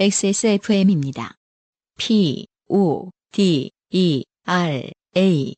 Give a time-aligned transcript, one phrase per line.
[0.00, 1.34] XSFM입니다.
[1.98, 5.54] P, O, D, E, R, A.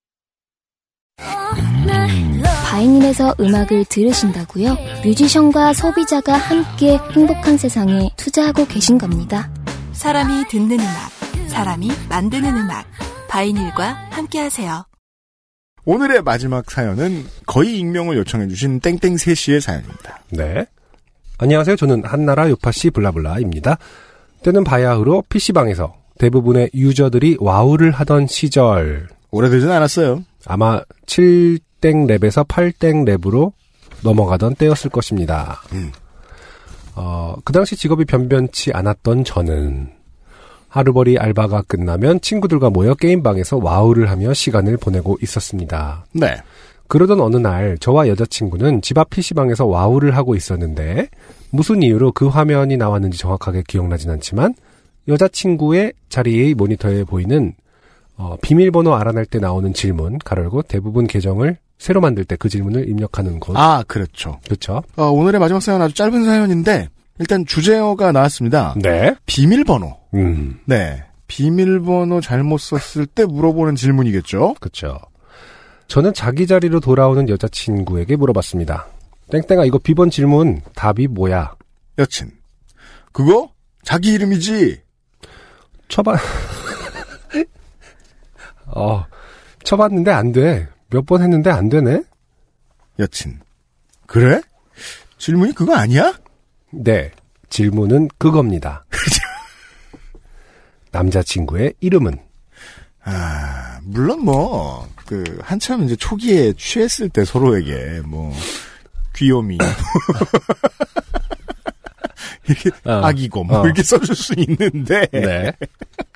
[2.65, 4.77] 바이닐에서 음악을 들으신다고요?
[5.05, 9.49] 뮤지션과 소비자가 함께 행복한 세상에 투자하고 계신 겁니다.
[9.93, 12.85] 사람이 듣는 음악, 사람이 만드는 음악.
[13.29, 14.85] 바이닐과 함께하세요.
[15.85, 20.19] 오늘의 마지막 사연은 거의 익명을 요청해주신 땡땡3씨의 사연입니다.
[20.31, 20.67] 네.
[21.39, 21.77] 안녕하세요.
[21.77, 23.79] 저는 한나라 요파씨 blah blah입니다.
[24.43, 29.09] 때는 바야흐로 PC방에서 대부분의 유저들이 와우를 하던 시절.
[29.31, 30.23] 오래되진 않았어요.
[30.47, 33.53] 아마 7땡 렙에서 8땡 렙으로
[34.03, 35.63] 넘어가던 때였을 것입니다.
[35.73, 35.93] 음.
[36.95, 39.91] 어, 그 당시 직업이 변변치 않았던 저는
[40.69, 46.07] 하루벌이 알바가 끝나면 친구들과 모여 게임방에서 와우를 하며 시간을 보내고 있었습니다.
[46.13, 46.37] 네.
[46.93, 51.09] 그러던 어느 날 저와 여자친구는 집 앞 PC방에서 와우를 하고 있었는데
[51.49, 54.53] 무슨 이유로 그 화면이 나왔는지 정확하게 기억나진 않지만
[55.09, 57.55] 여자친구의 자리의 모니터에 보이는
[58.19, 63.41] 어, 비밀번호 알아낼 때 나오는 질문 가열고 대부분 계정을 새로 만들 때 그 질문을 입력하는
[63.41, 63.57] 곳.
[63.57, 64.39] 아, 그렇죠.
[64.45, 64.83] 그렇죠.
[64.97, 66.89] 어, 오늘의 마지막 사연 아주 짧은 사연인데
[67.21, 68.75] 일단 주제어가 나왔습니다.
[68.77, 69.15] 네.
[69.25, 69.97] 비밀번호.
[70.13, 70.61] 음.
[70.67, 71.03] 네.
[71.27, 74.57] 비밀번호 잘못 썼을 때 물어보는 질문이겠죠?
[74.61, 74.99] 그렇죠.
[75.93, 78.87] 저는 자기 자리로 돌아오는 여자친구에게 물어봤습니다.
[79.31, 81.55] 땡땡아 이거 비번 질문 답이 뭐야?
[81.99, 82.33] 여친.
[83.13, 84.81] 그거 자기 이름이지.
[85.89, 86.17] 쳐봐.
[88.75, 89.05] 어,
[89.65, 90.67] 쳐봤는데 안 돼.
[90.89, 92.03] 몇 번 했는데 안 되네?
[92.99, 93.41] 여친.
[94.07, 94.41] 그래?
[95.19, 96.19] 질문이 그거 아니야?
[96.71, 97.11] 네.
[97.51, 98.87] 질문은 그겁니다.
[100.91, 102.19] 남자친구의 이름은?
[103.05, 108.33] 아, 물론 뭐, 그, 한참 이제 초기에 취했을 때 서로에게, 뭐,
[109.15, 109.59] 귀요미.
[112.47, 112.93] 이렇게, 어.
[113.05, 113.65] 아기곰, 뭐 어.
[113.65, 115.53] 이렇게 써줄 수 있는데, 네.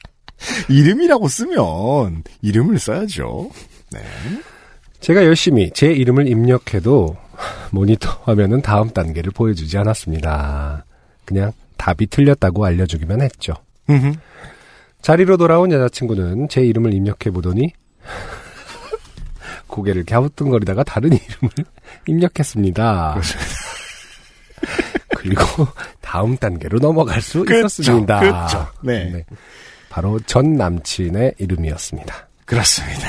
[0.71, 3.51] 이름이라고 쓰면, 이름을 써야죠.
[3.93, 4.01] 네.
[5.01, 7.17] 제가 열심히 제 이름을 입력해도
[7.71, 10.85] 모니터 화면은 다음 단계를 보여주지 않았습니다.
[11.25, 13.55] 그냥 답이 틀렸다고 알려주기만 했죠.
[15.07, 17.73] 자리로 돌아온 여자친구는 제 이름을 입력해 보더니
[19.69, 21.53] 고개를 갸우뚱거리다가 다른 이름을
[22.09, 23.21] 입력했습니다.
[25.17, 25.69] 그리고
[26.01, 28.19] 다음 단계로 넘어갈 수 그쵸, 있었습니다.
[28.19, 28.67] 그쵸.
[28.83, 29.25] 네.
[29.91, 32.29] 바로 전 남친의 이름이었습니다.
[32.45, 33.09] 그렇습니다.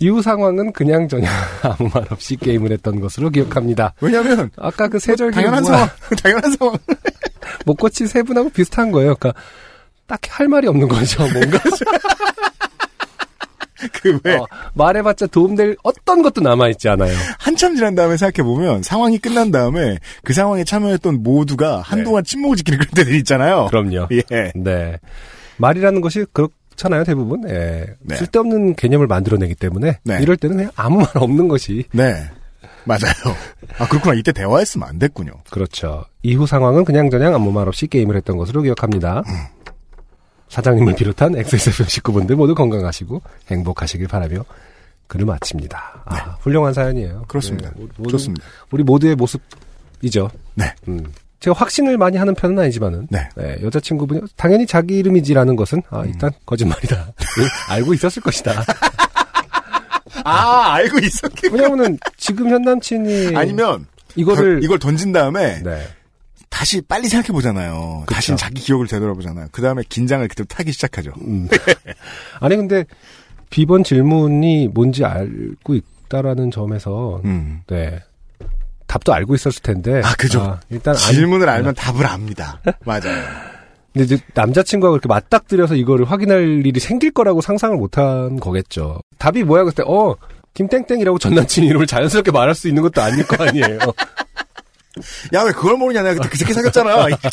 [0.00, 1.30] 이후 상황은 그냥 저냥
[1.62, 3.92] 아무 말 없이 게임을 했던 것으로 기억합니다.
[4.00, 5.86] 왜냐면, 아까 그 세절기 당연한 상황,
[6.22, 6.78] 당연한 상황.
[7.66, 9.14] 못 고친 세 분하고 비슷한 거예요.
[9.16, 9.38] 그러니까
[10.08, 11.22] 딱히 할 말이 없는 거죠.
[11.30, 11.60] 뭔가
[13.92, 17.16] 그 왜, 어, 말해봤자 도움될 어떤 것도 남아있지 않아요.
[17.38, 22.90] 한참 지난 다음에 생각해보면, 상황이 끝난 다음에, 그 상황에 참여했던 모두가 한동안 침묵을 지키는 그런
[22.92, 23.66] 때들 있잖아요.
[23.66, 24.08] 그럼요.
[24.10, 24.52] 예.
[24.56, 24.98] 네.
[25.58, 27.48] 말이라는 것이 그렇잖아요, 대부분.
[27.48, 27.86] 예.
[28.00, 28.16] 네.
[28.16, 30.18] 쓸데없는 개념을 만들어내기 때문에 네.
[30.22, 32.24] 이럴 때는 그냥 아무 말 없는 것이 네.
[32.84, 33.36] 맞아요.
[33.78, 34.14] 아, 그렇구나.
[34.14, 35.32] 이때 대화했으면 안 됐군요.
[35.50, 36.04] 그렇죠.
[36.22, 39.22] 이후 상황은 그냥 저냥 아무 말 없이 게임을 했던 것으로 기억합니다.
[40.48, 43.20] 사장님을 비롯한 XSFM 식구분들 모두 건강하시고
[43.50, 44.44] 행복하시길 바라며
[45.06, 46.02] 글을 마칩니다.
[46.04, 47.24] 아, 훌륭한 사연이에요.
[47.28, 47.70] 그렇습니다.
[47.76, 48.44] 네, 모든- 좋습니다.
[48.70, 50.30] 우리 모두의 모습이죠.
[50.54, 50.74] 네.
[50.88, 51.04] 음.
[51.40, 53.28] 제가 확신을 많이 하는 편은 아니지만은 네.
[53.36, 57.06] 네, 여자친구분이 당연히 자기 이름이지라는 것은 아, 일단 거짓말이다.
[57.16, 57.44] 네,
[57.74, 58.64] 알고 있었을 것이다.
[60.24, 63.86] 아, 알고 있었겠 왜냐면은 지금 현 남친이 아니면,
[64.16, 65.86] 이거를 그- 이걸 던진 다음에, 네.
[66.50, 68.04] 다시 빨리 생각해 보잖아요.
[68.06, 68.14] 그쵸.
[68.14, 69.48] 다시 자기 기억을 되돌아보잖아요.
[69.52, 71.12] 그 다음에 긴장을 그대로 타기 시작하죠.
[71.20, 71.48] 음.
[72.40, 72.84] 아니 근데
[73.50, 77.60] 비번 질문이 뭔지 알고 있다라는 점에서 음.
[77.66, 78.00] 네
[78.86, 80.58] 답도 알고 있었을 텐데 아, 그죠.
[80.70, 82.60] 일단 안- 질문을 알면 답을 압니다.
[82.84, 83.24] 맞아요.
[83.92, 89.00] 근데 이제 남자친구가 그렇게 맞닥뜨려서 이거를 확인할 일이 생길 거라고 상상을 못한 거겠죠.
[89.18, 90.14] 답이 뭐야 그때 어
[90.54, 93.78] 김땡땡이라고 전 남친 이름을 자연스럽게 말할 수 있는 것도 아닐 거 아니에요.
[95.34, 96.02] 야, 왜 그걸 모르냐.
[96.02, 97.06] 내가 그때 그 새끼 사귀었잖아.
[97.08, 97.28] 이렇게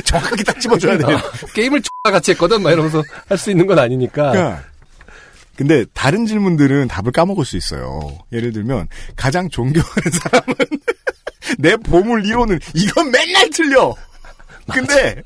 [0.04, 1.04] 정확하게 딱 집어줘야 돼.
[1.04, 1.20] 어,
[1.54, 4.30] 게임을 X 같이 했거든 막 이러면서 할 수 있는 건 아니니까.
[4.32, 4.62] 그러니까
[5.56, 8.18] 근데 다른 질문들은 답을 까먹을 수 있어요.
[8.32, 10.54] 예를 들면 가장 존경하는 사람은
[11.58, 13.94] 내 보물 이론은 이건 맨날 틀려.
[14.72, 15.22] 근데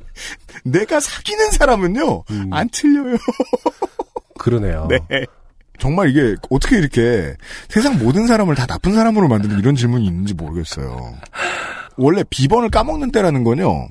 [0.64, 2.50] 내가 사귀는 사람은요 음.
[2.52, 3.16] 안 틀려요.
[4.38, 4.88] 그러네요.
[4.90, 4.98] 네.
[5.79, 7.35] 정말 이게 어떻게 이렇게
[7.69, 11.15] 세상 모든 사람을 다 나쁜 사람으로 만드는 이런 질문이 있는지 모르겠어요.
[11.97, 13.88] 원래 비번을 까먹는 때라는 건요.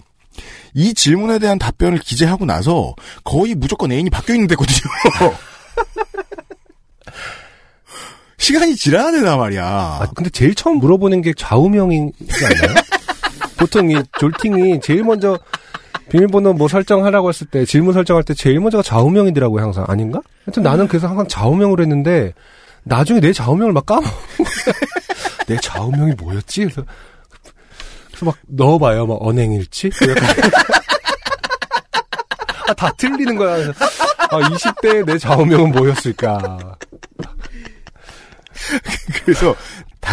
[0.74, 4.80] 이 질문에 대한 답변을 기재하고 나서 거의 무조건 애인이 바뀌어 있는 때거든요.
[8.38, 9.64] 시간이 지나야 된단 말이야.
[9.66, 12.76] 아, 근데 제일 처음 물어보는 게 좌우명이지 않나요?
[13.58, 15.40] 보통 이 졸팅이 제일 먼저
[16.14, 20.22] 비밀번호 뭐 설정하라고 했을 때 질문 설정할 때 제일 먼저가 좌우명이더라고요 항상 아닌가?
[20.46, 22.34] 하여튼 나는 그래서 항상 좌우명으로 했는데
[22.84, 24.00] 나중에 내 좌우명을 막 거야.
[25.48, 26.66] 내 좌우명이 뭐였지?
[26.66, 26.84] 그래서,
[28.10, 29.08] 그래서 막 넣어봐요.
[29.08, 29.90] 막 언행일치?
[30.08, 30.24] 약간
[32.70, 33.72] 아, 다 틀리는 거야.
[34.30, 36.78] 아, 20대의 내 좌우명은 뭐였을까?
[39.26, 39.56] 그래서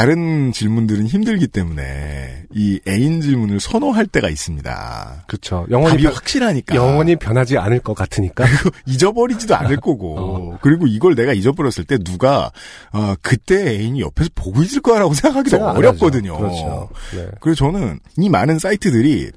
[0.01, 5.25] 다른 질문들은 힘들기 때문에 이 애인 질문을 선호할 때가 있습니다.
[5.27, 5.67] 그쵸.
[5.71, 6.75] 영원히, 변, 확실하니까.
[6.75, 8.47] 영원히 변하지 않을 것 같으니까.
[8.87, 10.19] 잊어버리지도 않을 거고.
[10.19, 10.59] 어.
[10.63, 12.51] 그리고 이걸 내가 잊어버렸을 때 누가
[12.95, 16.39] 어, 그때 애인이 옆에서 보고 있을 거라고 생각하기도 어렵거든요.
[16.39, 16.89] 그렇죠.
[17.15, 17.29] 네.
[17.39, 19.31] 그래서 저는 이 많은 사이트들이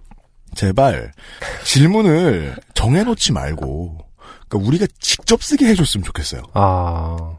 [0.56, 1.12] 제발
[1.65, 3.98] 질문을 정해놓지 말고
[4.48, 6.44] 그러니까 우리가 직접 쓰게 해줬으면 좋겠어요.
[6.54, 7.38] 아.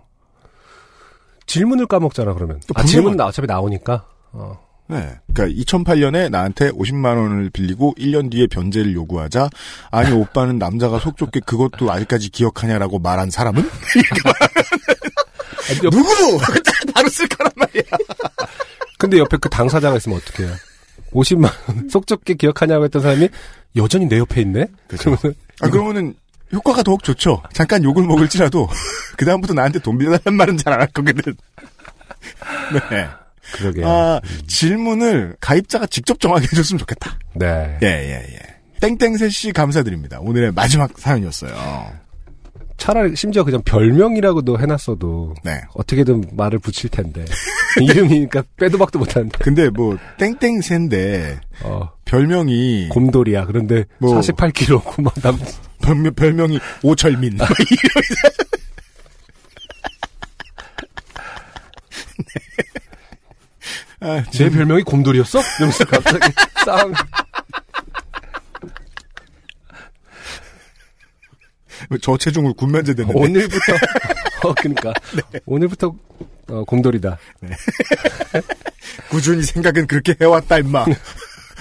[1.47, 2.61] 질문을 까먹잖아, 그러면.
[2.75, 4.07] 아, 질문은 나- 어차피 나오니까.
[4.33, 4.59] 어.
[4.87, 5.15] 네.
[5.33, 9.49] 그러니까 2008년에 나한테 50만 원을 빌리고 1년 뒤에 변제를 요구하자
[9.91, 13.63] 아니 오빠는 남자가 속 좁게 그것도 아직까지 기억하냐라고 말한 사람은
[15.91, 16.39] 누구?
[16.95, 17.83] 바로 쓸 거란 말이야.
[18.99, 20.55] 근데 옆에 그 당사자가 있으면 어떡해요?
[21.13, 23.29] 50만 원, 속 좁게 기억하냐고 했던 사람이
[23.77, 24.67] 여전히 내 옆에 있네?
[24.89, 25.17] 그죠.
[25.17, 26.15] 그러면 아, 그러면은
[26.53, 27.43] 효과가 더욱 좋죠.
[27.53, 28.69] 잠깐 욕을 먹을지라도
[29.17, 31.35] 그 다음부터 나한테 돈 빌려달라는 말은 잘 안 할 거거든.
[32.91, 33.09] 네.
[33.53, 33.87] 그러게요.
[33.87, 37.19] 아, 질문을 가입자가 직접 정하게 해줬으면 좋겠다.
[37.35, 37.79] 네.
[37.83, 38.39] 예, 예, 예.
[38.81, 40.19] 땡땡셋 씨 감사드립니다.
[40.21, 41.53] 오늘의 마지막 사연이었어요.
[42.77, 45.61] 차라리 심지어 그냥 별명이라고도 해놨어도 네.
[45.75, 47.25] 어떻게든 말을 붙일 텐데
[47.81, 53.47] 이름이니까 빼도 박도 못하는데 근데 뭐 땡땡셋인데 어, 별명이 곰돌이야.
[53.47, 54.19] 그런데 뭐.
[54.21, 55.39] 48kg고 막 남,
[55.85, 57.37] 별명, 별명이 오철민.
[57.37, 57.47] 뭐
[64.01, 64.19] 네.
[64.19, 65.41] 아, 제 별명이 곰돌이였어?
[65.59, 66.33] 이러면서 갑자기
[66.65, 66.93] 싸움.
[72.01, 73.73] 저체중을 군면제 됐는데 오늘부터
[74.43, 74.93] 어 그러니까
[75.47, 75.95] 오늘부터
[76.49, 77.19] 어, 곰돌이다.
[79.11, 80.85] 꾸준히 생각은 그렇게 해왔다 임마.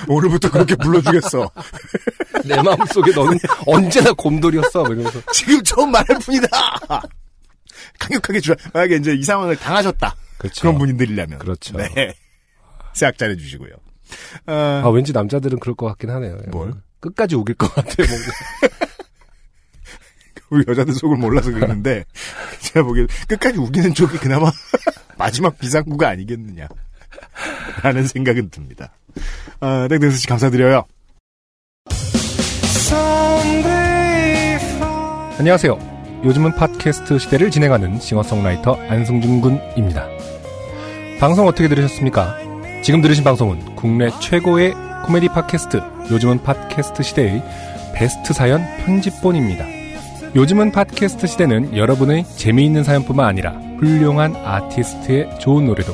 [0.08, 1.50] 오늘부터 그렇게 불러주겠어.
[2.46, 4.84] 내 마음속에 너는 언제나 곰돌이였어.
[4.84, 6.48] 뭐 이러면서 지금 처음 말할 뿐이다.
[8.00, 10.16] 강력하게 주 만약에 이제 이 상황을 당하셨다.
[10.38, 10.62] 그렇죠.
[10.62, 11.40] 그런 분들이라면.
[11.40, 11.78] 그렇죠.
[11.78, 12.14] 네.
[12.94, 13.72] 생각 잘해 주시고요.
[14.46, 16.38] 아, 아 왠지 남자들은 그럴 것 같긴 하네요.
[16.52, 16.74] 뭘?
[17.00, 17.96] 끝까지 우길 것 같아.
[17.98, 18.32] 뭔가.
[20.50, 22.06] 우리 여자들 속을 몰라서 그러는데
[22.60, 24.52] 제가 보기엔 끝까지 우기는 쪽이 그나마
[25.18, 26.68] 마지막 비상구가 아니겠느냐.
[27.84, 28.94] 라는 생각은 듭니다.
[29.60, 30.86] 아, 땡땡스 씨 감사드려요.
[35.38, 36.22] 안녕하세요.
[36.24, 40.08] 요즘은 팟캐스트 시대를 진행하는 싱어송라이터 안승준 군입니다.
[41.20, 42.38] 방송 어떻게 들으셨습니까?
[42.82, 44.74] 지금 들으신 방송은 국내 최고의
[45.06, 45.82] 코미디 팟캐스트
[46.12, 47.44] 요즘은 팟캐스트 시대의
[47.94, 49.66] 베스트 사연 편집본입니다.
[50.36, 55.94] 요즘은 팟캐스트 시대는 여러분의 재미있는 사연뿐만 아니라 훌륭한 아티스트의 좋은 노래도